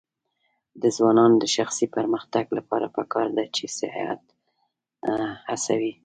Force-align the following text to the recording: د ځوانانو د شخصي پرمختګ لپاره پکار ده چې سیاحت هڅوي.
د 0.81 0.83
ځوانانو 0.97 1.35
د 1.39 1.45
شخصي 1.55 1.85
پرمختګ 1.95 2.45
لپاره 2.57 2.87
پکار 2.97 3.27
ده 3.37 3.43
چې 3.55 3.65
سیاحت 3.77 4.21
هڅوي. 5.49 5.93